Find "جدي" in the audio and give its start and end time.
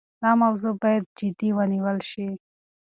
1.19-1.49